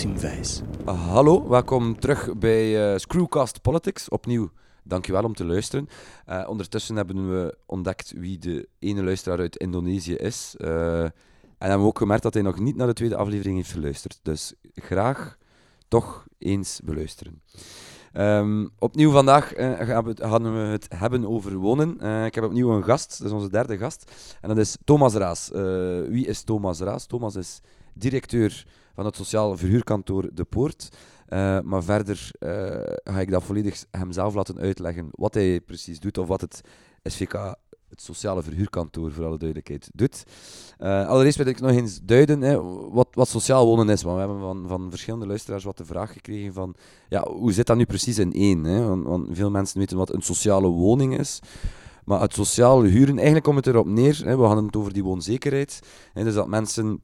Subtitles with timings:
[0.00, 0.62] Wijs.
[0.84, 4.08] hallo, welkom terug bij uh, Screwcast Politics.
[4.08, 4.50] Opnieuw,
[4.82, 5.88] dankjewel om te luisteren.
[6.28, 10.54] Uh, ondertussen hebben we ontdekt wie de ene luisteraar uit Indonesië is.
[10.58, 11.12] Uh, en
[11.58, 14.20] hebben we ook gemerkt dat hij nog niet naar de tweede aflevering heeft geluisterd.
[14.22, 15.36] Dus graag
[15.88, 17.42] toch eens beluisteren.
[18.12, 22.24] Um, opnieuw vandaag uh, gaan we het hebben over wonen.
[22.24, 24.10] Ik heb opnieuw een gast, dat is onze derde gast.
[24.40, 25.50] En dat is Thomas Raas.
[26.08, 27.06] Wie is Thomas Raas?
[27.06, 27.60] Thomas is
[27.94, 28.66] directeur
[29.00, 30.88] van het sociaal verhuurkantoor De Poort.
[31.64, 32.30] maar verder
[33.04, 36.60] ga ik dat volledig hemzelf laten uitleggen wat hij precies doet of wat het
[37.02, 37.54] SVK
[37.88, 40.24] het sociale verhuurkantoor, voor alle duidelijkheid, doet.
[40.78, 44.02] Uh, allereerst wil ik nog eens duiden hè, wat, wat sociaal wonen is.
[44.02, 46.74] Want we hebben van, van verschillende luisteraars wat de vraag gekregen van
[47.08, 48.64] ja, hoe zit dat nu precies in één?
[48.64, 48.84] Hè?
[48.86, 51.40] Want, want veel mensen weten wat een sociale woning is.
[52.04, 55.04] Maar het sociaal huren, eigenlijk komt het erop neer, hè, we hadden het over die
[55.04, 55.80] woonzekerheid.
[56.12, 57.00] Hè, dus dat mensen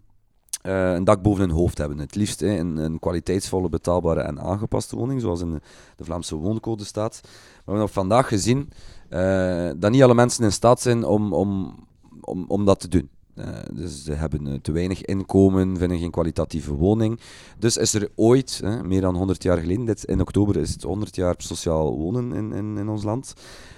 [0.67, 1.99] uh, een dak boven hun hoofd hebben.
[1.99, 5.61] Het liefst hè, een, een, kwaliteitsvolle, betaalbare en aangepaste woning, zoals in
[5.97, 7.21] de, Vlaamse wooncode staat.
[7.23, 8.71] Maar we hebben vandaag gezien
[9.11, 11.75] uh, dat niet alle mensen in staat zijn om, om,
[12.21, 13.09] om, om dat te doen.
[13.35, 17.21] Uh, dus ze hebben te weinig inkomen, vinden geen kwalitatieve woning.
[17.59, 21.17] Dus is er ooit, meer dan 100 jaar geleden, dit, in oktober is het 100
[21.17, 23.33] jaar sociaal wonen in, in, in ons land,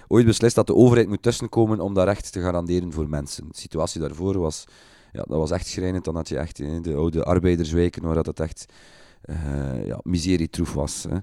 [0.08, 3.44] ooit beslist dat de overheid moet tussenkomen om dat recht te garanderen voor mensen.
[3.48, 4.64] De situatie daarvoor was
[5.12, 6.04] ja, dat was echt schrijnend.
[6.04, 8.66] Dan had je echt de oude arbeiderswijken waar dat het echt
[9.24, 11.06] uh, ja, miserietroef was.
[11.08, 11.16] Hè.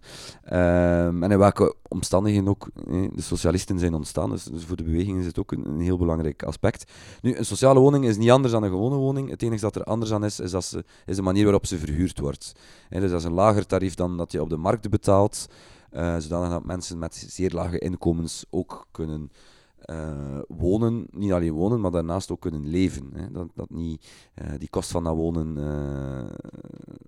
[1.05, 2.69] Um, en in welke omstandigheden ook
[3.15, 4.29] de socialisten zijn ontstaan.
[4.29, 6.91] Dus, dus, voor de beweging is het ook een, heel belangrijk aspect.
[7.21, 9.29] Nu, een sociale woning is niet anders dan een gewone woning.
[9.29, 11.77] Het enige dat er anders aan is, is, dat ze, is de manier waarop ze
[11.77, 12.55] verhuurd wordt.
[12.89, 15.47] Hè, dus dat is een lager tarief dan dat je op de markt betaalt.
[15.91, 19.31] Uh, zodat mensen met zeer lage inkomens ook kunnen
[19.91, 23.09] uh, wonen, niet alleen wonen, maar daarnaast ook kunnen leven.
[23.13, 23.31] Hè.
[23.31, 24.07] Dat, dat niet
[24.41, 26.23] uh, die kost van dat wonen uh,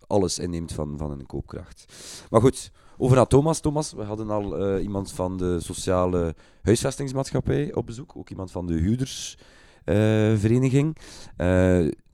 [0.07, 1.85] alles inneemt van, van een koopkracht.
[2.29, 3.59] Maar goed, over naar Thomas.
[3.59, 8.73] Thomas, we hadden al iemand van de sociale huisvestingsmaatschappij op bezoek, ook iemand van de
[8.73, 10.97] huurdersvereniging.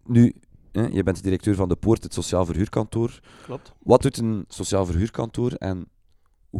[0.05, 0.33] nu,
[0.71, 3.19] je bent directeur van de Poort, het sociaal verhuurkantoor.
[3.45, 3.73] Klopt.
[3.83, 5.87] Wat doet een sociaal verhuurkantoor en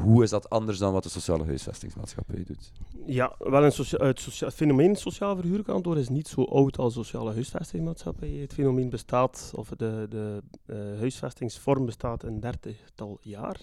[0.02, 2.72] hoe is dat anders dan wat de sociale huisvestingsmaatschappij doet?
[3.06, 4.22] Ja, wel een het,
[4.54, 8.30] fenomeen sociaal verhuurkantoor is niet zo oud als sociale huisvestingsmaatschappij.
[8.30, 13.59] Het fenomeen bestaat, of de, de uh, huisvestingsvorm bestaat een dertigtal jaar.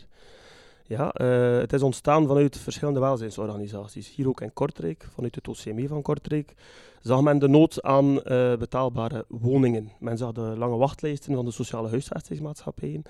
[0.91, 4.15] Ja, uh, het is ontstaan vanuit verschillende welzijnsorganisaties.
[4.15, 6.55] Hier ook in Kortrijk, vanuit het OCME van Kortrijk,
[7.01, 8.21] zag men de nood aan uh,
[8.57, 9.93] betaalbare woningen.
[9.99, 13.03] Men zag de lange wachtlijsten van de sociale huisvestingsmaatschappijen.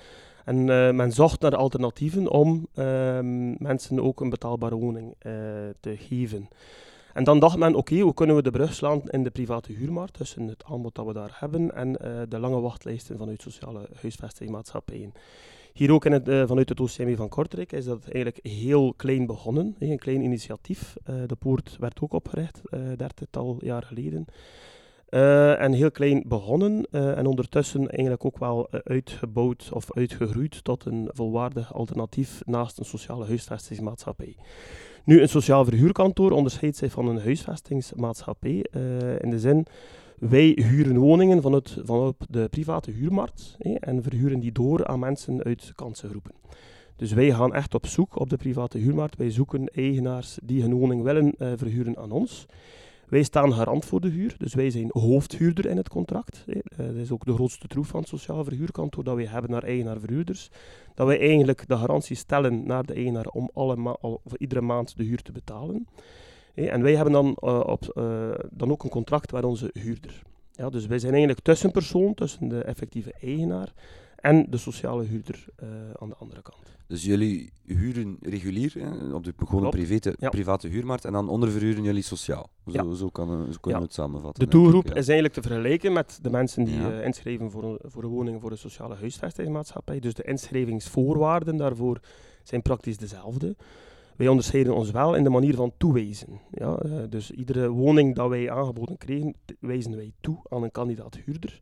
[0.45, 5.15] En uh, men zocht naar alternatieven om ehm, mensen ook een betaalbare woning
[5.81, 6.49] te geven.
[7.13, 10.15] En dan dacht men, oké, hoe kunnen we de brug slaan in de private huurmarkt
[10.15, 11.93] tussen het aanbod dat we daar hebben en
[12.29, 15.13] de lange wachtlijsten vanuit sociale huisvestingsmaatschappijen.
[15.73, 19.77] Hier ook in uh, vanuit het OCME van Kortrijk is dat eigenlijk heel klein begonnen.
[19.79, 20.97] een klein initiatief.
[21.11, 24.25] Uh, de poort werd ook opgericht, uh, dertigtal jaar geleden.
[25.59, 31.75] en heel klein begonnen en ondertussen eigenlijk ook wel uitgebouwd of uitgegroeid tot een volwaardig
[31.75, 34.37] alternatief naast een sociale huisvestingsmaatschappij.
[35.05, 38.65] Nu, een sociaal verhuurkantoor onderscheidt zich van een huisvestingsmaatschappij
[39.21, 39.67] in de zin
[40.21, 41.77] wij huren woningen vanuit,
[42.29, 46.33] de private huurmarkt en verhuren die door aan mensen uit kansengroepen.
[46.97, 49.17] Dus wij gaan echt op zoek op de private huurmarkt.
[49.17, 52.47] Wij zoeken eigenaars die hun woning willen uh, verhuren aan ons.
[53.09, 56.45] Wij staan garant voor de huur, dus wij zijn hoofdhuurder in het contract.
[56.47, 59.63] Uh, dat is ook de grootste troef van het sociaal verhuurkantoor dat wij hebben naar
[59.63, 60.51] eigenaar-verhuurders.
[60.95, 65.05] Dat wij eigenlijk de garantie stellen naar de eigenaar om alle al, iedere maand de
[65.05, 65.87] huur te betalen
[66.55, 70.23] en wij hebben dan, uh, op, uh, dan ook een contract met onze huurder.
[70.53, 73.73] Ja, dus wij zijn eigenlijk tussenpersoon tussen de effectieve eigenaar
[74.17, 75.69] en de sociale huurder uh,
[75.99, 76.79] aan de andere kant.
[76.87, 80.29] Dus jullie huren regulier hè, op de gewone private, ja.
[80.29, 82.51] private huurmarkt en dan onderverhuren jullie sociaal.
[82.67, 82.95] Zo, ja.
[82.95, 83.77] zo, kan, zo kunnen ja.
[83.79, 84.45] we het samenvatten.
[84.45, 88.09] De doelgroep is eigenlijk te vergelijken met de mensen die uh, inschrijven voor, voor een
[88.09, 90.01] woning voor een sociale huisvestingsmaatschappij.
[90.01, 92.01] Dus de inschrijvingsvoorwaarden daarvoor
[92.43, 93.57] zijn praktisch dezelfde.
[94.21, 96.41] Wij onderscheiden ons wel in de manier van toewijzen.
[96.51, 101.17] Ja, uh, dus iedere woning dat wij aangeboden kregen, wijzen wij toe aan een kandidaat
[101.25, 101.61] huurder.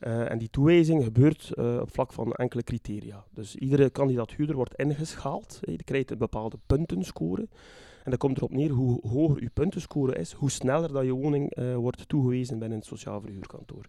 [0.00, 3.24] Uh, en die toewijzing gebeurt uh, op vlak van enkele criteria.
[3.30, 5.58] Dus iedere kandidaat huurder wordt ingeschaald.
[5.60, 7.48] Die krijgt een bepaalde puntenscore.
[8.04, 11.74] En dat komt erop neer hoe hoger je puntenscore is, hoe sneller dat je woning
[11.74, 13.86] wordt toegewezen binnen het sociaal verhuurkantoor.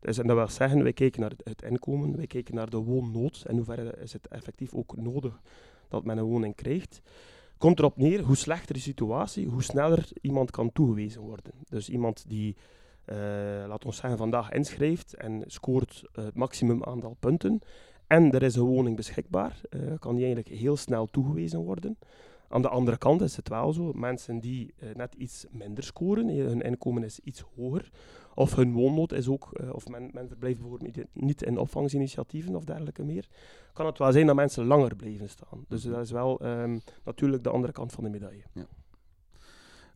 [0.00, 2.76] Dus, en dat wil zeggen, wij kijken naar het, het inkomen, wij kijken naar de
[2.76, 3.44] woonnood.
[3.46, 5.40] En hoeverre is het effectief ook nodig
[5.88, 7.02] dat men een woning krijgt
[7.60, 11.52] komt erop neer, hoe slechter de situatie, hoe sneller iemand kan toegewezen worden.
[11.68, 12.56] Dus iemand die,
[13.06, 13.16] uh,
[13.66, 17.60] laat ons zeggen, vandaag inschrijft en scoort uh, het maximum aantal punten
[18.06, 21.98] en er is een woning beschikbaar, uh, kan die eigenlijk heel snel toegewezen worden.
[22.52, 26.28] Aan de andere kant is het wel zo, mensen die uh, net iets minder scoren,
[26.28, 27.90] hun inkomen is iets hoger,
[28.34, 32.64] of hun woonnood is ook, uh, of men, men verblijft bijvoorbeeld niet in opvangsinitiatieven of
[32.64, 33.28] dergelijke meer,
[33.72, 35.64] kan het wel zijn dat mensen langer blijven staan.
[35.68, 38.44] Dus dat is wel um, natuurlijk de andere kant van de medaille.
[38.52, 38.66] Ja.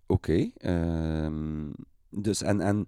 [0.06, 1.72] Oké, okay, um,
[2.10, 2.86] dus en, en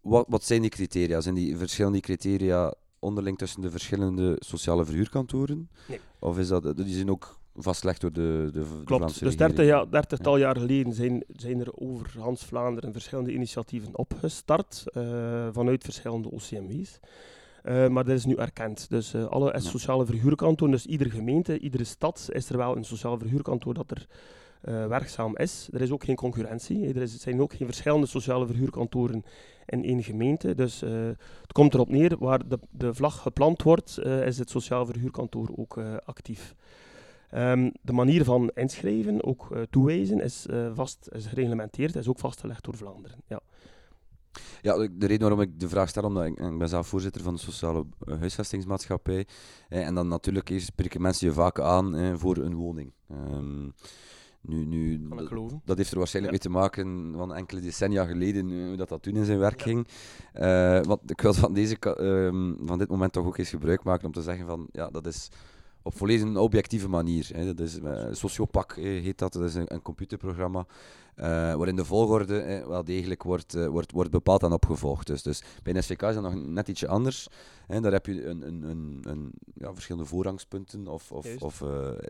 [0.00, 1.20] wat, wat zijn die criteria?
[1.20, 5.70] Zijn die verschillende criteria onderling tussen de verschillende sociale verhuurkantoren?
[5.88, 6.00] Nee.
[6.18, 10.36] Of is dat, die zijn ook vastgelegd door de, de, Klopt, dus dertig jaar, dertigtal
[10.36, 15.02] jaar geleden zijn, zijn er over Hans Vlaanderen verschillende initiatieven opgestart uh,
[15.52, 17.00] vanuit verschillende OCMW's.
[17.64, 18.90] Uh, eh, maar dat is nu erkend.
[18.90, 23.18] Dus uh, alle sociale verhuurkantoren, dus iedere gemeente, iedere stad is er wel een sociaal
[23.18, 24.06] verhuurkantoor dat er
[24.68, 25.68] uh, werkzaam is.
[25.72, 26.88] Er is ook geen concurrentie.
[26.88, 29.24] Er is, zijn ook geen verschillende sociale verhuurkantoren
[29.66, 30.54] in één gemeente.
[30.54, 30.90] Dus uh,
[31.42, 35.48] het komt erop neer, waar de, de vlag geplant wordt, uh, is het sociaal verhuurkantoor
[35.56, 36.54] ook actief.
[37.36, 42.76] Um, de manier van inschrijven, ook toewijzen, is vast is gereglementeerd, is ook vastgelegd door
[42.76, 43.18] Vlaanderen.
[43.26, 43.40] Ja.
[44.62, 47.34] Ja, de reden waarom ik de vraag stel, omdat ik, ik ben zelf voorzitter van
[47.34, 47.84] de sociale
[48.18, 49.26] huisvestingsmaatschappij.
[49.68, 52.92] en dan natuurlijk spreken mensen je vaak aan voor een woning.
[53.10, 53.74] Um,
[54.46, 55.08] nu, nu,
[55.64, 59.02] dat, heeft er waarschijnlijk mee te maken van enkele decennia geleden, eh, hoe dat, dat
[59.02, 59.86] toen in zijn werk ging.
[60.34, 64.06] Uh, want ik wil van, deze, uh, van dit moment toch ook eens gebruik maken
[64.06, 65.28] om te zeggen van, ja, dat is
[65.86, 67.30] op volledig een objectieve manier.
[67.32, 67.54] Hè.
[67.54, 70.66] Dat is, uh, Sociopac heet dat, dat is een, een computerprogramma
[71.16, 71.24] uh,
[71.54, 75.06] waarin de volgorde eh, wel degelijk wordt, uh, wordt, wordt bepaald en opgevolgd.
[75.06, 77.28] Dus, dus bij een SVK is dat nog net ietsje anders.
[77.66, 77.80] Hè.
[77.80, 81.62] Daar heb je een, een, een, een ja, verschillende voorrangspunten of, of, of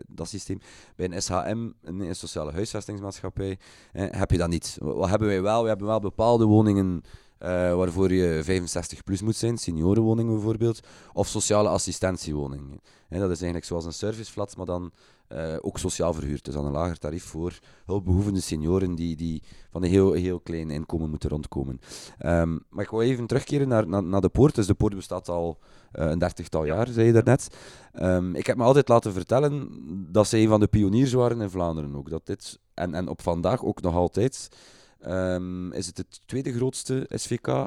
[0.07, 0.59] dat systeem.
[0.95, 3.57] Bij een SHM, een, sociale huisvestingsmaatschappij,
[3.91, 4.77] heb je dat niet.
[4.81, 5.61] Wat hebben wij wel?
[5.61, 7.03] We hebben wel bepaalde woningen
[7.43, 10.79] uh, waarvoor je 65 plus moet zijn, seniorenwoningen bijvoorbeeld,
[11.13, 12.81] of sociale assistentiewoningen.
[13.09, 14.91] dat is eigenlijk zoals een serviceflat, maar dan
[15.29, 16.45] uh, ook sociaal verhuurd.
[16.45, 20.69] Dus aan een lager tarief voor hulpbehoevende senioren die, die van een heel, heel klein
[20.69, 21.79] inkomen moeten rondkomen.
[22.25, 24.55] Um, maar ik wil even terugkeren naar, naar, naar, de poort.
[24.55, 25.57] Dus de poort bestaat al
[25.93, 27.47] uh, een dertigtal jaar, zei je daarnet.
[28.01, 29.69] Um, ik heb me altijd laten vertellen
[30.11, 32.09] dat ze een van de pioniers waren in Vlaanderen ook.
[32.09, 34.49] Dat dit, en, en op vandaag ook nog altijd
[35.05, 37.63] Um, is het het tweede grootste SVK eh,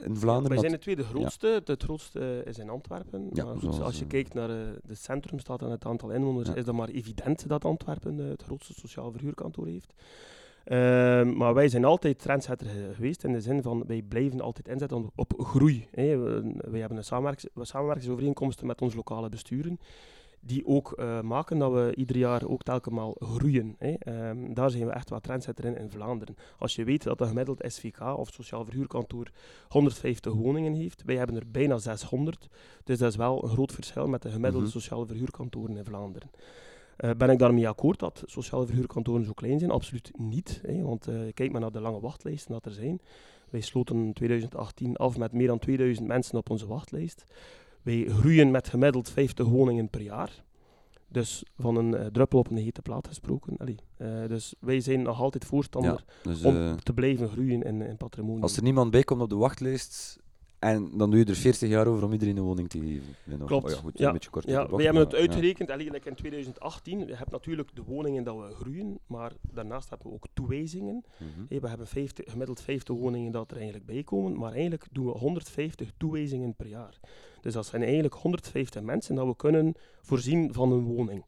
[0.00, 0.48] in Vlaanderen?
[0.48, 1.46] wij zijn het tweede grootste.
[1.46, 1.60] Ja.
[1.64, 3.28] Het grootste is in Antwerpen.
[3.32, 6.64] Ja, maar goed, als je eh, kijkt naar de centrumstad en het aantal inwoners, is
[6.64, 9.92] dat maar evident dat Antwerpen het grootste sociaal verhuurkantoor heeft.
[10.64, 10.76] Uh,
[11.36, 15.32] maar wij zijn altijd trendsetter geweest in de zin van wij blijven altijd inzetten op
[15.36, 15.88] groei.
[15.90, 16.18] Hè.
[16.70, 19.78] Wij hebben een samenwerkings samenwerkingsovereenkomsten met onze lokale besturen
[20.40, 23.76] die ook uh, maken dat we ieder jaar ook telkens groeien.
[23.78, 24.28] Hè.
[24.28, 26.36] Um, daar zijn we echt wat trendsetter in in Vlaanderen.
[26.58, 29.30] Als je weet dat een gemiddeld SVK of sociaal verhuurkantoor
[29.68, 32.48] 150 woningen heeft, wij hebben er bijna 600.
[32.84, 36.30] Dus dat is wel een groot verschil met de gemiddelde mm sociale verhuurkantoren in Vlaanderen.
[37.04, 39.70] Uh, ben ik daarmee akkoord dat sociale verhuurkantoren zo klein zijn?
[39.70, 40.60] Absoluut niet.
[40.66, 43.00] Hè, want uh, kijk maar naar de lange wachtlijsten dat er zijn.
[43.50, 47.24] Wij sloten in 2018 af met meer dan 2000 mensen op onze wachtlijst.
[47.82, 50.44] Wij groeien met gemiddeld 50 woningen per jaar.
[51.08, 53.56] Dus van een uh, druppel op een hete plaat gesproken.
[53.56, 57.82] Allee, uh, dus wij zijn nog altijd voorstander dus, om uh, te blijven groeien in,
[57.82, 58.42] in patrimonie.
[58.42, 60.18] Als er niemand bij komt op de wachtlijst,
[60.60, 63.46] en dan doe je er 40 jaar over om iedereen een woning te geven.
[63.46, 63.64] Klopt.
[63.64, 64.06] Oh ja, goed, ja.
[64.06, 66.98] Een beetje kort ja, we hebben het uitgerekend, eigenlijk in 2018.
[66.98, 70.94] We hebben natuurlijk de woningen dat we groeien, maar daarnaast hebben we ook toewijzingen.
[70.94, 71.60] Mm -hmm.
[71.60, 75.12] We hebben 50, gemiddeld 50 woningen dat er eigenlijk bij komen, maar eigenlijk doen we
[75.12, 77.00] 150 toewijzingen per jaar.
[77.40, 81.24] Dus dat zijn eigenlijk 150 mensen dat we kunnen voorzien van een woning.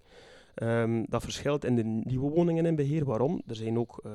[0.55, 3.05] Um, dat verschilt in de nieuwe woningen in beheer.
[3.05, 3.43] Waarom?
[3.47, 4.13] Er zijn ook, uh,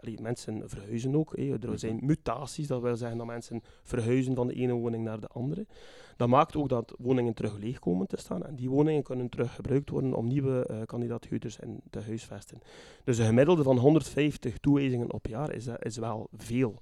[0.00, 1.36] allee, mensen verhuizen ook.
[1.36, 1.76] Er mhm.
[1.76, 5.66] zijn mutaties, dat wil zeggen dat mensen verhuizen van de ene woning naar de andere.
[6.16, 8.46] Dat maakt ook dat woningen terug leeg komen te staan.
[8.46, 12.60] En die woningen kunnen terug gebruikt worden om nieuwe uh, kandidaathuurders in te huisvesten.
[13.04, 16.74] Dus een gemiddelde van 150 toewijzingen op jaar is, is wel veel.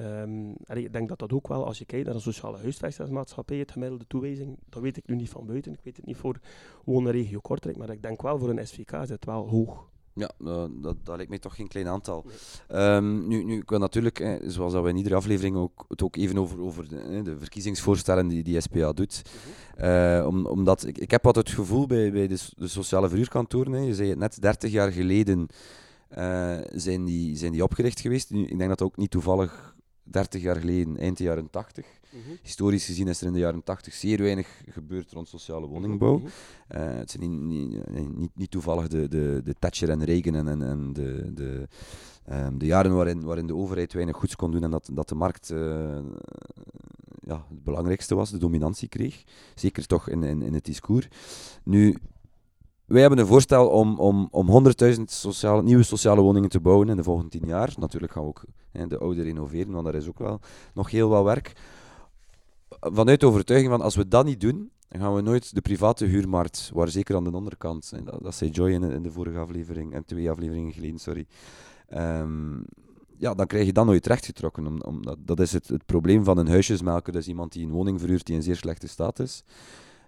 [0.00, 3.70] Um, ik denk dat dat ook wel, als je kijkt naar een sociale huisvestingsmaatschappij, het
[3.70, 5.72] gemiddelde toewijzing, dat weet ik nu niet van buiten.
[5.72, 6.40] Ik weet het niet voor
[6.84, 9.88] wonen regio Kortrijk, maar ik denk wel voor een SVK is het wel hoog.
[10.14, 12.24] Ja, uh, dat, dat lijkt mij toch geen klein aantal.
[12.68, 12.94] Nee.
[12.94, 16.02] Um, nu, nu, ik wil natuurlijk, eh, zoals dat we in iedere aflevering ook, het
[16.02, 19.22] ook even over, over de, de verkiezingsvoorstellen die die SPA doet.
[19.78, 23.84] Uh, om, omdat ik, ik heb altijd het gevoel bij, bij de, de sociale verhuurkantoren,
[23.84, 25.46] je zei het net, 30 jaar geleden
[26.18, 28.30] uh, zijn, die, zijn die opgericht geweest.
[28.30, 31.86] Nu, ik denk dat dat ook niet toevallig 30 jaar geleden, eind de jaren 80.
[32.10, 32.38] Mm -hmm.
[32.42, 36.18] Historisch gezien is er in de jaren 80 zeer weinig gebeurd rond sociale woningbouw.
[36.18, 36.26] Mm
[36.68, 36.80] -hmm.
[36.80, 40.48] uh, het zijn niet, niet, niet, niet, toevallig de, de, de Thatcher en Reagan en,
[40.48, 41.68] en, en de, de,
[42.32, 45.14] um, de jaren waarin, waarin de overheid weinig goeds kon doen en dat, dat de
[45.14, 45.98] markt uh,
[47.20, 49.24] ja, het belangrijkste was, de dominantie kreeg.
[49.54, 51.08] Zeker toch in, in, in het discours.
[51.64, 51.96] Nu,
[52.90, 54.64] wij hebben een voorstel om, om, om
[54.96, 57.74] 100.000 sociale, nieuwe sociale woningen te bouwen in de volgende 10 jaar.
[57.78, 60.40] Natuurlijk gaan we ook hè, de oude renoveren, want daar is ook wel
[60.74, 61.52] nog heel wat werk.
[62.68, 66.04] Vanuit de overtuiging van als we dat niet doen, dan gaan we nooit de private
[66.04, 67.56] huurmarkt, waar zeker aan de andere
[67.90, 71.26] en dat, dat zei Joy in, in, de vorige aflevering, en twee afleveringen geleden, sorry.
[71.94, 72.64] Um,
[73.16, 74.66] ja, dan krijg je dat nooit rechtgetrokken.
[74.66, 77.12] Om, omdat, dat is het, het probleem van een huisjesmelker.
[77.12, 79.44] Dat is iemand die een woning verhuurt die in zeer slechte staat is.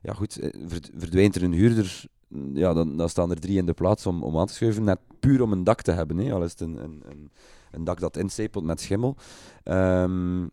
[0.03, 0.51] Ja, goed, eh,
[0.97, 2.07] verdwijnt er een huurder,
[2.53, 4.85] ja, dan, dan staan er drie in de plaats om, om aan te schuiven.
[4.85, 6.19] Net puur om een dak te hebben.
[6.19, 6.33] Hè.
[6.33, 7.31] Al is het een, een, een,
[7.71, 9.17] een dak dat instapelt met schimmel.
[9.65, 10.51] Um,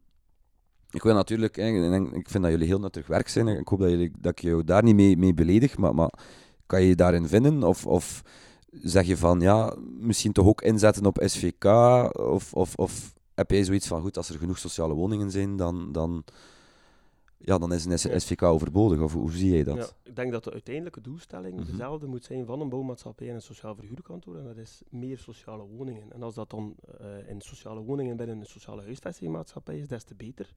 [0.91, 3.47] ik wil natuurlijk, ik vind dat jullie heel nuttig werk zijn.
[3.47, 6.11] Ik hoop dat, jullie, dat ik jou daar niet mee, mee beledig, maar, maar
[6.65, 7.63] kan je je daarin vinden?
[7.63, 8.21] Of, of
[8.71, 11.65] zeg je van ja, misschien toch ook inzetten op SVK?
[12.13, 15.91] Of, of, of heb jij zoiets van goed, als er genoeg sociale woningen zijn, dan,
[15.91, 16.23] dan,
[17.41, 19.01] ja, dan is een SVK overbodig?
[19.01, 19.75] Of hoe zie jij dat?
[19.75, 21.65] Ja, ik denk dat de uiteindelijke doelstelling mhm.
[21.65, 24.37] dezelfde moet zijn van een bouwmaatschappij en een sociaal verhuurkantoor.
[24.37, 26.13] En dat is meer sociale woningen.
[26.13, 30.15] En als dat dan uh, in sociale woningen binnen een sociale huisvestingmaatschappij is, des te
[30.15, 30.53] beter.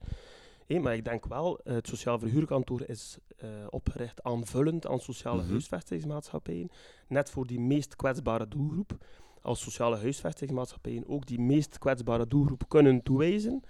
[0.67, 5.49] Hey, maar ik denk wel, het sociaal verhuurkantoor is uh, opgericht aanvullend aan sociale mm
[5.49, 6.69] huisvestingsmaatschappijen.
[7.07, 8.97] Net voor die meest kwetsbare doelgroep.
[9.41, 13.63] Als sociale huisvestingsmaatschappijen ook die meest kwetsbare doelgroep kunnen toewijzen,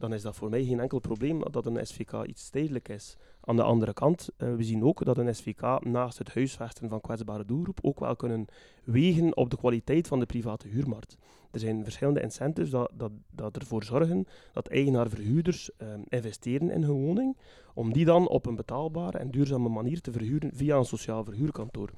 [0.00, 3.16] dan is dat voor mij geen enkel probleem dat een SVK iets tijdelijk is.
[3.40, 7.00] Aan de andere kant, uh, we zien ook dat een SVK naast het huisvesten van
[7.00, 8.46] kwetsbare doelgroep ook wel kunnen
[8.84, 11.16] wegen op de kwaliteit van de private huurmarkt.
[11.50, 17.04] Er zijn verschillende incentives dat, dat, dat ervoor zorgen dat eigenaar-verhuurders uh, investeren in hun
[17.04, 17.36] woning,
[17.74, 21.90] om die dan op een betaalbare en duurzame manier te verhuren via een sociaal verhuurkantoor.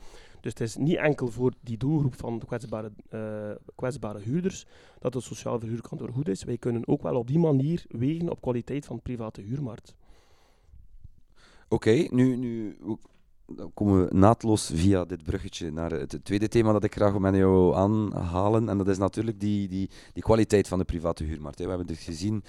[0.43, 4.67] Dus het is niet enkel voor die doelgroep van de kwetsbare, uh, kwetsbare huurders
[4.99, 6.45] dat het sociaal verhuurkantoor goed is.
[6.45, 9.95] Wij kunnen ook wel op die manier wegen op kwaliteit van de private huurmarkt.
[11.69, 12.77] Oké, nu, nu
[13.75, 17.75] komen we naadloos via dit bruggetje naar het tweede thema dat ik graag met jou
[17.75, 18.69] aanhalen.
[18.69, 21.59] En dat is natuurlijk die, die, die kwaliteit van de private huurmarkt.
[21.59, 22.45] We hebben dit gezien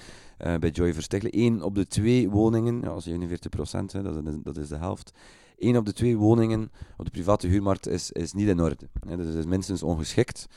[0.46, 1.40] uh, bij Joy Verstichelen.
[1.40, 5.14] Eén op de twee woningen, ja, 47 procent, dat, is, dat is de helft.
[5.58, 8.90] Één op de twee woningen op de private huurmarkt is, is niet in orde.
[9.08, 9.18] Hè.
[9.18, 10.48] Dus is minstens ongeschikt.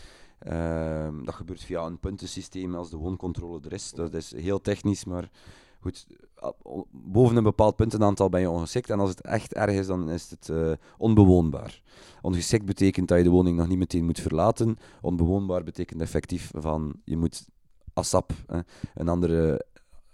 [0.49, 3.91] Uh, dat gebeurt via een puntensysteem als de wooncontrole er is.
[3.91, 5.31] Dat is heel technisch, maar
[5.81, 6.07] goed,
[6.91, 8.91] boven een bepaald puntenaantal ben je ongeschikt.
[8.91, 11.83] En als het echt erg is, dan is het uh, onbewoonbaar.
[12.23, 14.79] Ongeschikt betekent dat je de woning nog niet meteen moet verlaten.
[15.01, 17.47] Onbewoonbaar betekent effectief van je moet
[17.93, 18.33] ASAP,
[18.95, 19.67] een andere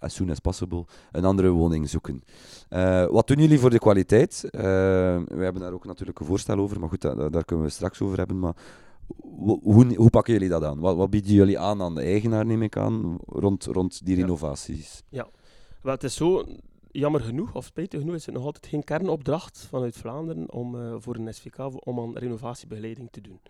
[0.03, 2.23] as soon as possible, een andere woning zoeken.
[2.71, 4.43] Uh, wat doen jullie voor de kwaliteit?
[4.45, 4.61] Uh,
[5.27, 8.01] we hebben daar ook natuurlijk een voorstel over, maar goed, daar, daar kunnen we straks
[8.01, 8.39] over hebben.
[8.39, 8.55] Maar
[9.63, 10.79] hoe, hoe, pakken jullie dat aan?
[10.79, 15.03] Wat, wat, bieden jullie aan aan de eigenaar, neem ik aan, rond, rond die renovaties?
[15.09, 15.29] Ja,
[15.83, 16.45] wel, het is zo,
[16.91, 20.95] jammer genoeg, of spijtig genoeg, is het nog altijd geen kernopdracht vanuit Vlaanderen om uh,
[20.99, 23.41] voor een SVK om aan renovatiebegeleiding te doen.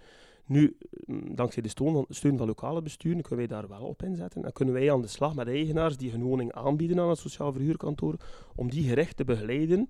[0.46, 4.02] Nu, mm, dankzij de steun van, steun van lokale besturen kunnen wij daar wel op
[4.02, 4.44] inzetten.
[4.44, 7.52] En kunnen wij aan de slag met eigenaars die hun woning aanbieden aan het sociaal
[7.52, 8.16] verhuurkantoor,
[8.54, 9.88] om die gerecht te begeleiden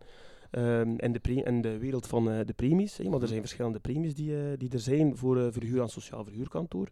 [0.50, 2.96] um, in, de in, de wereld van uh, de premies.
[2.96, 5.88] Hè, maar er zijn verschillende premies die, uh, die er zijn voor uh, verhuur aan
[5.88, 6.88] sociaal verhuurkantoor.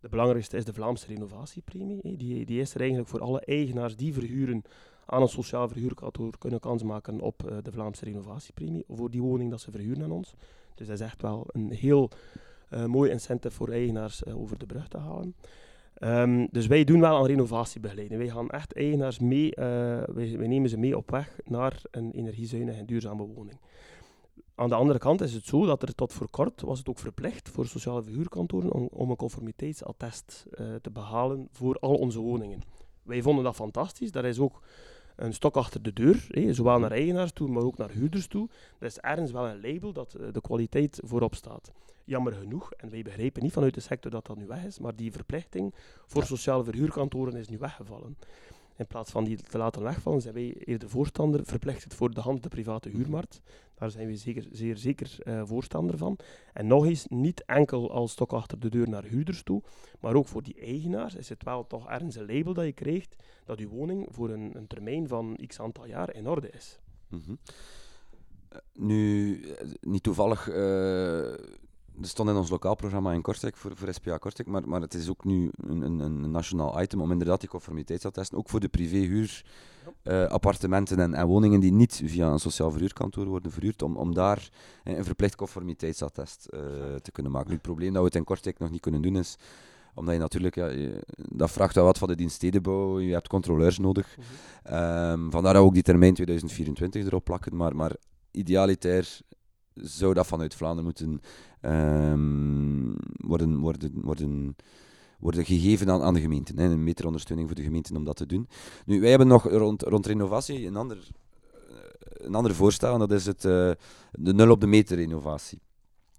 [0.00, 2.16] De belangrijkste is de Vlaamse renovatiepremie.
[2.16, 4.62] Die, die is er eigenlijk voor alle eigenaars die verhuren
[5.06, 9.60] aan een sociaal verhuurkantoor kunnen kans maken op de Vlaamse renovatiepremie voor die woning dat
[9.60, 10.34] ze verhuren aan ons.
[10.74, 12.10] Dus dat is echt wel een heel
[12.86, 15.34] mooi incentive voor eigenaars uh, over de brug te halen.
[16.02, 18.20] Um, dus wij doen wel aan renovatiebegeleiding.
[18.20, 20.06] Wij gaan echt eigenaars mee, wij,
[20.38, 23.60] wij, nemen ze mee op weg naar een energiezuinige en duurzame woning.
[24.54, 26.98] Aan de andere kant is het zo dat er tot voor kort was het ook
[26.98, 30.46] verplicht voor sociale verhuurkantoren om, om een conformiteitsattest
[30.80, 32.60] te behalen voor al onze woningen.
[33.02, 34.10] Wij vonden dat fantastisch.
[34.10, 34.62] Dat is ook
[35.20, 38.48] een stok achter de deur, hé, zowel naar eigenaars toe, maar ook naar huurders toe.
[38.78, 41.72] Dat is ergens wel een label dat uh, de kwaliteit voorop staat.
[42.04, 44.96] Jammer genoeg, en wij begrijpen niet vanuit de sector dat dat nu weg is, maar
[44.96, 45.74] die verplichting
[46.06, 48.16] voor sociale verhuurkantoren is nu weggevallen.
[48.80, 52.20] In plaats van die te laten wegvallen, zijn wij eerder voorstander, verplicht het voor de
[52.20, 53.40] hand de private huurmarkt.
[53.74, 56.18] Daar zijn we zeker, zeer zeker uh, voorstander van.
[56.52, 59.62] En nog eens, niet enkel als stok achter de deur naar huurders toe,
[60.00, 63.16] maar ook voor die eigenaars is het wel toch ergens een label dat je krijgt
[63.44, 66.78] dat je woning voor een, een termijn van x aantal jaar in orde is.
[67.08, 67.38] Mm -hmm.
[68.72, 70.48] Nu, eh, niet toevallig
[72.00, 74.94] er stond in ons lokaal programma in Kortrijk voor, voor SPA Kortrijk, maar, maar het
[74.94, 78.68] is ook nu een, een, een nationaal item om inderdaad die conformiteitsattesten, ook voor de
[78.68, 79.44] privéhuur,
[80.04, 84.14] uh, appartementen en, en, woningen die niet via een sociaal verhuurkantoor worden verhuurd, om, om
[84.14, 84.50] daar
[84.84, 86.60] een verplicht conformiteitsattest uh,
[86.94, 87.48] te kunnen maken.
[87.48, 89.36] Nu, het probleem dat we het in Kortrijk nog niet kunnen doen is,
[89.94, 93.00] Omdat je natuurlijk, ja, je- dat vraagt wel wat van de dienststedenbouw.
[93.00, 94.16] Je hebt controleurs nodig.
[94.62, 97.56] Ehm, vandaar dat we ook die termijn 2024 erop plakken.
[97.56, 97.96] Maar, maar
[98.30, 99.20] idealitair
[99.74, 101.20] zou dat vanuit Vlaanderen moeten
[101.60, 102.92] ehm,
[103.28, 104.56] worden, worden, worden,
[105.18, 106.58] worden gegeven aan, aan de gemeenten.
[106.58, 106.64] Hè.
[106.64, 108.48] Een meter ondersteuning voor de gemeenten om dat te doen.
[108.86, 111.08] Nu, wij hebben nog rond, rond renovatie een ander,
[111.68, 111.76] eh,
[112.12, 112.92] een ander voorstel.
[112.92, 113.70] En dat is het, eh,
[114.12, 115.60] de nul op de meter renovatie.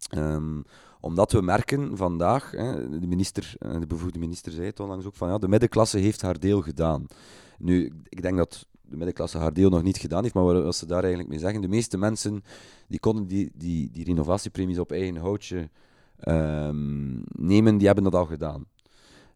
[0.09, 0.61] Ehm,
[0.99, 5.15] omdat we merken vandaag, hè, de, minister, eh, de bevoegde minister zei het onlangs ook,
[5.15, 7.07] van ja, de middenklasse heeft haar deel gedaan.
[7.61, 10.85] Nu, ik denk dat de middenklasse haar deel nog niet gedaan heeft, maar wat ze
[10.85, 12.43] daar eigenlijk mee zeggen, de meeste mensen
[12.87, 15.69] die konden die, die, die renovatiepremies op eigen houtje
[16.17, 18.65] ehm, nemen, die hebben dat al gedaan.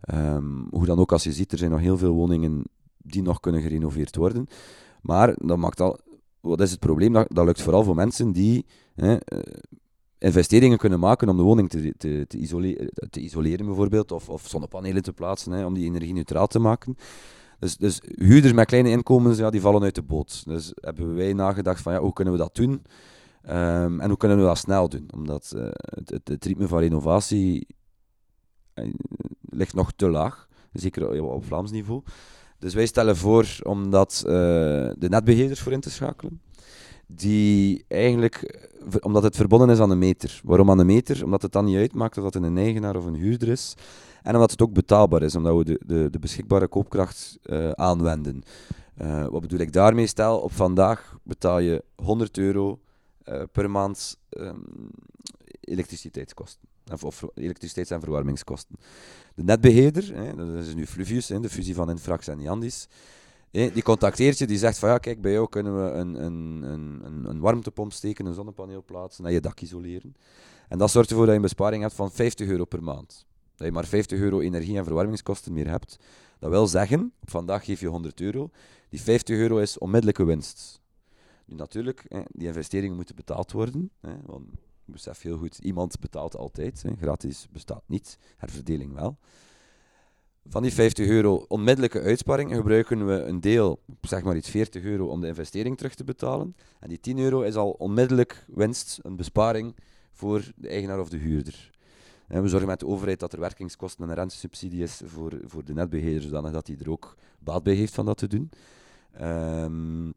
[0.01, 2.63] Ehm, hoe dan ook, als je ziet, er zijn nog heel veel woningen
[2.97, 4.47] die nog kunnen gerenoveerd worden.
[5.01, 5.99] Maar dat maakt al,
[6.39, 7.13] wat is het probleem?
[7.13, 8.65] Dat, dat lukt vooral voor mensen die
[8.95, 9.39] hè, eh,
[10.17, 14.47] investeringen kunnen maken om de woning te, te, te, isole- te isoleren, bijvoorbeeld, of, of
[14.47, 16.97] zonnepanelen te plaatsen, hè, om die energie-neutraal te maken.
[17.59, 20.43] Dus, dus huurders met kleine inkomens, ja, die vallen uit de boot.
[20.45, 22.81] Dus hebben wij nagedacht van, ja, hoe kunnen we dat doen?
[23.41, 25.07] Ehm, en hoe kunnen we dat snel doen?
[25.15, 27.67] Omdat eh, het, het, ritme van renovatie
[28.73, 28.89] eh,
[29.49, 32.01] ligt nog te laag, zeker op, Vlaams niveau.
[32.59, 34.33] Dus wij stellen voor om dat, eh,
[34.97, 36.41] de netbeheerders voor in te schakelen.
[37.07, 38.67] Die eigenlijk,
[38.99, 40.41] omdat het verbonden is aan de meter.
[40.43, 41.23] Waarom aan de meter?
[41.23, 43.75] Omdat het dan niet uitmaakt of dat een eigenaar of een huurder is.
[44.25, 48.43] En omdat het ook betaalbaar is, omdat we de, de, de beschikbare koopkracht eh, aanwenden.
[48.95, 50.07] Eh, wat bedoel ik daarmee?
[50.07, 52.79] Stel, op vandaag betaal je 100 euro
[53.23, 54.57] eh, per maand ehm,
[55.59, 56.67] elektriciteitskosten.
[56.91, 58.75] Of, of elektriciteits- en verwarmingskosten.
[59.35, 62.87] De netbeheerder, dat is nu Fluvius, de fusie van Infrax en Jandis,
[63.51, 66.63] hè, die contacteert je, die zegt van ja, kijk, bij jou kunnen we een, een,
[66.63, 70.15] een, een warmtepomp steken, een zonnepaneel plaatsen en je dak isoleren.
[70.67, 73.25] En dat zorgt ervoor dat je een besparing hebt van 50 euro per maand.
[73.55, 75.97] Dat je maar 50 euro energie- en verwarmingskosten meer hebt.
[76.39, 78.49] Dat wil zeggen, vandaag geef je 100 euro.
[78.89, 80.81] Die 50 euro is onmiddellijke winst.
[81.45, 83.91] Nu natuurlijk, die investeringen moeten betaald worden.
[84.25, 84.45] Want
[84.85, 86.83] ik besef heel goed, iemand betaalt altijd.
[86.99, 89.17] Gratis bestaat niet, herverdeling wel.
[90.47, 95.07] Van die 50 euro onmiddellijke uitsparing gebruiken we een deel, zeg maar iets 40 euro,
[95.07, 96.55] om de investering terug te betalen.
[96.79, 99.75] En die 10 euro is al onmiddellijk winst, een besparing
[100.11, 101.73] voor de eigenaar of de huurder.
[102.27, 105.65] En we zorgen met de overheid dat er werkingskosten en een rentesubsidie is voor, voor
[105.65, 108.49] de netbeheerder, zodanig dat hij er ook baat bij heeft van dat te doen.
[109.11, 110.09] Ehm,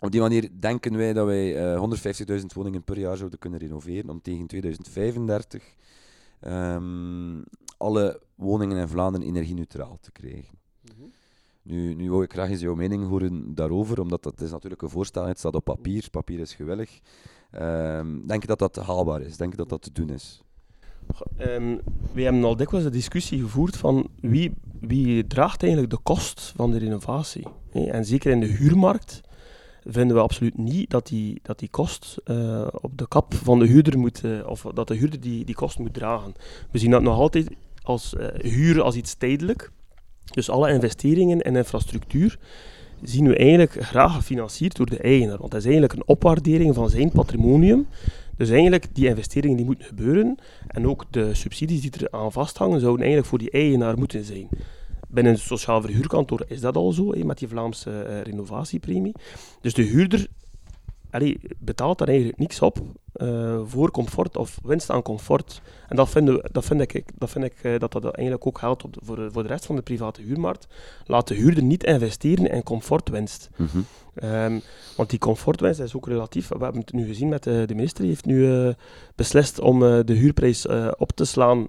[0.00, 4.10] op die manier denken wij dat wij eh 150.000 woningen per jaar zouden kunnen renoveren
[4.10, 5.74] om tegen 2035
[6.40, 7.42] ehm,
[7.76, 10.60] alle woningen in Vlaanderen energie-neutraal te krijgen.
[11.62, 14.88] Nu, nu wou ik graag eens jouw mening horen daarover, omdat dat is natuurlijk een
[14.88, 17.00] voorstel, het staat op papier, papier is gewillig.
[17.50, 19.36] Ehm, denk je dat dat haalbaar is?
[19.36, 20.42] Denk je dat dat te doen is?
[21.36, 21.76] Ehm,
[22.12, 26.70] we hebben al dikwijls de discussie gevoerd van wie, wie draagt eigenlijk de kost van
[26.70, 27.46] de renovatie.
[27.72, 29.20] En zeker in de huurmarkt
[29.84, 33.66] vinden we absoluut niet dat die, dat die kost eh, op de kap van de
[33.66, 36.34] huurder moet, eh, of dat de huurder die, die kost moet dragen.
[36.70, 37.50] We zien dat nog altijd
[37.82, 39.70] als eh, huur als iets tijdelijk.
[40.24, 42.38] Dus alle investeringen in infrastructuur
[43.02, 45.38] zien we eigenlijk graag gefinancierd door de eigenaar.
[45.38, 47.86] Want dat is eigenlijk een opwaardering van zijn patrimonium.
[48.42, 52.80] Dus eigenlijk, die investeringen die moeten gebeuren en ook de subsidies die er aan vasthangen,
[52.80, 54.48] zouden eigenlijk voor die eigenaar moeten zijn.
[55.08, 59.14] Binnen een sociaal verhuurkantoor is dat al zo, met die Vlaamse eh, renovatiepremie.
[59.60, 60.26] Dus de huurder
[61.12, 62.78] allee, betaalt daar eigenlijk niks op
[63.12, 65.60] eh, voor comfort of winst aan comfort.
[65.88, 68.58] En dat, vinden we, dat vind ik, dat, vind ik eh, dat dat eigenlijk ook
[68.58, 70.66] geldt op de- voor, de- voor de rest van de private huurmarkt.
[71.06, 73.50] Laat de huurder niet investeren in comfortwinst.
[74.14, 74.58] Ehm,
[74.96, 76.48] want die comfortwinst is ook relatief.
[76.48, 78.00] We hebben het nu gezien met de, de minister.
[78.00, 78.74] Die heeft nu eh,
[79.14, 81.66] beslist om de huurprijs op te slaan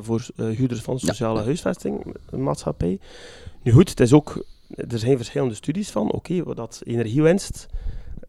[0.00, 1.44] voor huurders van sociale Ja.
[1.44, 2.98] huisvesting, een maatschappij.
[3.62, 6.12] Nu goed, het is ook, er zijn verschillende studies van.
[6.12, 7.66] Oké, wat dat energiewinst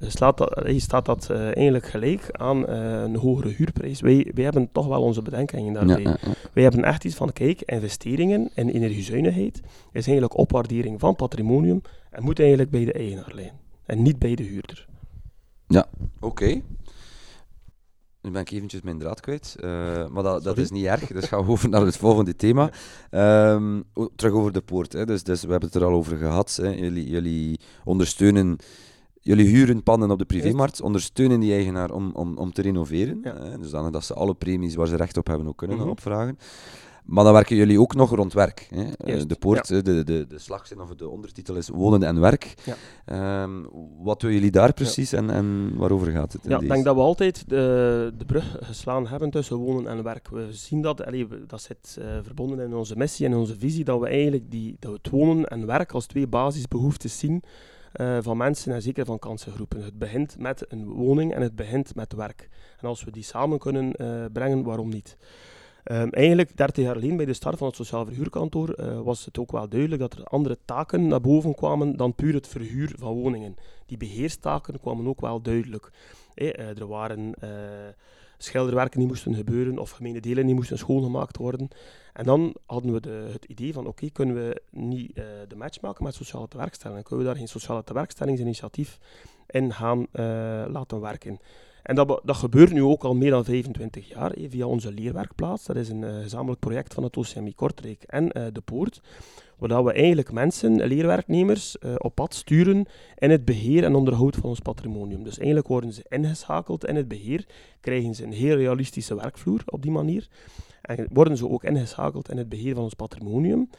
[0.07, 4.01] slaat dat, eh, staat dat eh, eigenlijk gelijk aan eh, een hogere huurprijs.
[4.01, 6.03] Wij, wij hebben toch wel onze bedenkingen Ja, daarbij.
[6.03, 6.33] ja, ja.
[6.53, 9.61] Wij hebben echt iets van, kijk, investeringen in energiezuinigheid
[9.91, 14.35] is eigenlijk opwaardering van patrimonium en moet eigenlijk bij de eigenaar liggen en niet bij
[14.35, 14.89] de huurder.
[16.19, 16.61] Oké.
[18.21, 21.07] Nu ben ik eventjes mijn draad kwijt, eh, maar dat, dat is niet erg.
[21.07, 22.69] Dus gaan we over naar het volgende thema.
[23.09, 23.81] Ehm,
[24.15, 24.93] terug over de poort.
[24.93, 25.05] Hè.
[25.05, 26.59] Dus, dus we hebben het er al over gehad.
[26.61, 26.69] Hè.
[26.69, 28.57] Jullie, jullie ondersteunen,
[29.21, 33.19] jullie huren panden op de privémarkt, ondersteunen die eigenaar om, om, om te renoveren.
[33.23, 33.35] Ja.
[33.43, 33.57] Hè.
[33.57, 35.89] Dus dan dat ze alle premies waar ze recht op hebben ook kunnen Mhm.
[35.89, 36.37] opvragen.
[37.05, 38.67] maar dan werken jullie ook nog rond werk.
[38.69, 38.83] Hè?
[38.83, 39.81] Eh, Juist, de poort, ja.
[39.81, 42.53] de, de, de slagzin of de ondertitel is wonen en werk.
[42.63, 42.75] Ja.
[43.05, 43.51] Ehm,
[44.01, 46.41] wat doen jullie daar precies en, en waarover gaat het?
[46.47, 50.27] Ja, ik denk dat we altijd de, de brug geslaan hebben tussen wonen en werk.
[50.29, 53.99] We zien dat, allee, dat zit eh, verbonden in onze missie en onze visie, dat
[53.99, 57.43] we eigenlijk die, dat we het wonen en werk als twee basisbehoeftes zien
[57.91, 59.83] eh, van mensen en zeker van kansengroepen.
[59.83, 62.49] Het begint met een woning en het begint met werk.
[62.79, 65.17] En als we die samen kunnen eh, brengen, waarom niet?
[65.83, 69.37] Ehm, eigenlijk, 30 jaar geleden bij de start van het sociaal verhuurkantoor, eh, was het
[69.37, 73.13] ook wel duidelijk dat er andere taken naar boven kwamen dan puur het verhuur van
[73.13, 73.55] woningen.
[73.85, 75.91] Die beheerstaken kwamen ook wel duidelijk.
[76.33, 77.33] Er waren
[78.37, 81.69] schilderwerken die moesten gebeuren of gemene delen die moesten schoongemaakt worden.
[82.13, 85.81] En dan hadden we de, het idee van, oké, kunnen we niet eh, de match
[85.81, 87.03] maken met sociale tewerkstellingen?
[87.03, 88.99] Kunnen we daar geen sociale tewerkstellingsinitiatief
[89.47, 90.23] in gaan eh,
[90.67, 91.39] laten werken?
[91.83, 95.65] En dat, dat gebeurt nu ook al meer dan 25 jaar hé, via onze leerwerkplaats.
[95.65, 99.01] Dat is een eh, gezamenlijk project van het OCMI Kortrijk en eh, De Poort,
[99.57, 102.85] waar we eigenlijk mensen, leerwerknemers, eh, op pad sturen
[103.17, 105.23] in het beheer en onderhoud van ons patrimonium.
[105.23, 107.45] Dus eigenlijk worden ze ingeschakeld in het beheer,
[107.79, 110.27] krijgen ze een heel realistische werkvloer op die manier.
[110.81, 113.69] En worden ze ook ingeschakeld in het beheer van ons patrimonium.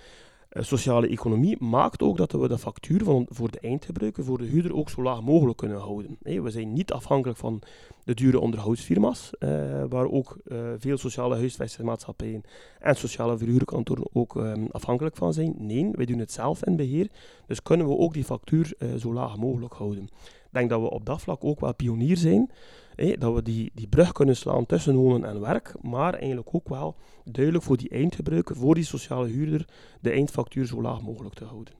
[0.48, 4.44] Eh, sociale economie maakt ook dat we de factuur van, voor de eindgebruiker, voor de
[4.44, 6.16] huurder, ook zo laag mogelijk kunnen houden.
[6.22, 7.62] We zijn niet afhankelijk van
[8.04, 9.48] de dure onderhoudsfirma's, eh,
[9.88, 12.42] waar ook eh, veel sociale huisvestingsmaatschappijen
[12.80, 15.54] en sociale verhuurkantoren ook eh, afhankelijk van zijn.
[15.58, 17.08] Nee, wij doen het zelf in beheer,
[17.46, 20.02] dus kunnen we ook die factuur zo laag mogelijk houden.
[20.02, 22.50] Ik denk dat we op dat vlak ook wel pionier zijn,
[22.96, 26.68] hé, dat we die, die brug kunnen slaan tussen wonen en werk, maar eigenlijk ook
[26.68, 29.64] wel duidelijk voor die eindgebruiker, voor die sociale huurder,
[30.00, 31.74] de eindfactuur zo laag mogelijk te houden.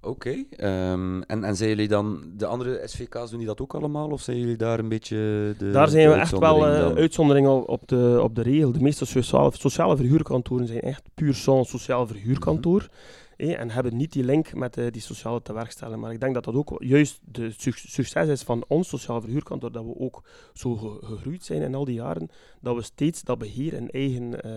[0.00, 4.10] Oké, ehm, en, en zijn jullie dan, de andere SVK's doen die dat ook allemaal,
[4.10, 5.16] of zijn jullie daar een beetje
[5.58, 6.64] de Daar zijn de we echt wel
[6.96, 8.72] uitzondering eh op- op de, op de regel.
[8.72, 12.88] De meeste sociale, sociale verhuurkantoren zijn echt puur zo'n sociaal verhuurkantoor.
[13.36, 16.00] Hé, en hebben niet die link met eh, die sociale tewerkstelling.
[16.00, 19.72] Maar ik denk dat dat ook juist de suc- succes is van ons sociaal verhuurkantoor.
[19.72, 20.22] Dat we ook
[20.54, 22.28] zo ge- gegroeid zijn in al die jaren.
[22.60, 24.50] Dat we steeds dat beheer in eigen, eh,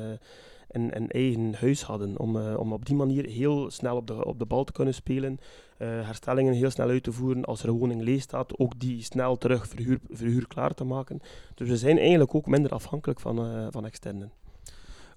[0.72, 2.20] in, in eigen huis hadden.
[2.20, 4.94] Om, eh, om op die manier heel snel op de, op de bal te kunnen
[4.94, 5.40] spelen.
[5.78, 7.46] eh, herstellingen heel snel uit te voeren.
[7.46, 11.20] Als er een woning leeg staat, ook die snel terug verhuur, verhuur klaar te maken.
[11.56, 14.32] Dus we zijn eigenlijk ook minder afhankelijk van, eh, van externen.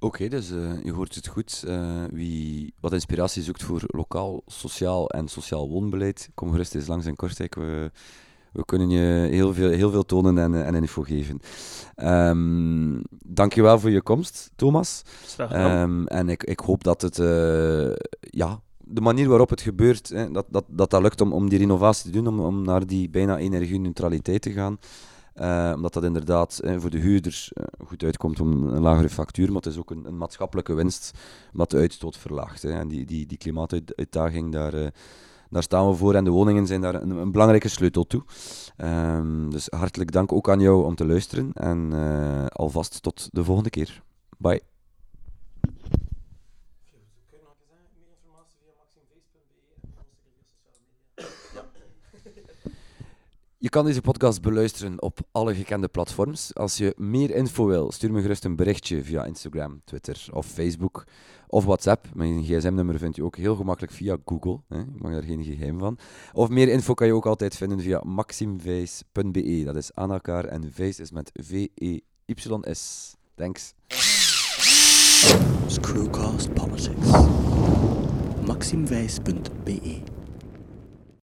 [0.03, 1.65] Oké, dus eh, je hoort het goed.
[1.67, 7.07] Eh, wie wat inspiratie zoekt voor lokaal, sociaal en sociaal woonbeleid, kom gerust eens langs
[7.07, 7.55] in Kortrijk.
[7.55, 7.91] We,
[8.53, 11.41] we kunnen je heel veel, heel veel tonen en, eh, en info geven.
[11.95, 15.03] Ehm dankjewel voor je komst, Thomas.
[15.37, 17.17] Ehm, en ik, ik hoop dat het,
[18.21, 21.59] ja, de manier waarop het gebeurt, hè, dat, dat, dat dat lukt om, om die
[21.59, 24.79] renovatie te doen, om, om naar die bijna energie-neutraliteit te gaan.
[25.35, 29.47] Eh, omdat dat inderdaad eh, voor de huurders eh, goed uitkomt om een lagere factuur,
[29.47, 31.11] maar het is ook een, een maatschappelijke winst,
[31.53, 32.63] omdat de uitstoot verlaagt.
[32.63, 32.71] Hè.
[32.71, 34.93] En die, die, die klimaatuitdaging, daar,
[35.51, 38.23] daar staan we voor en de woningen zijn daar een, een belangrijke sleutel toe.
[38.77, 41.93] Ehm, dus hartelijk dank ook aan jou om te luisteren en
[42.49, 44.03] alvast tot de volgende keer.
[44.39, 44.72] Bye.
[53.63, 56.55] Je kan deze podcast beluisteren op alle gekende platforms.
[56.55, 61.05] Als je meer info wil, stuur me gerust een berichtje via Instagram, Twitter of Facebook
[61.47, 62.07] of WhatsApp.
[62.15, 64.61] Mijn gsm-nummer vind je ook heel gemakkelijk via Google.
[64.69, 64.81] Hè?
[64.81, 65.99] Ik mag daar geen geheim van.
[66.33, 69.63] Of meer info kan je ook altijd vinden via maximvijs.be.
[69.65, 73.15] Dat is aan elkaar en Vijs is met V-E-Y-S.
[73.35, 73.75] Thanks.
[75.67, 77.11] Screwcast Politics.
[78.47, 80.22] maximwijs.be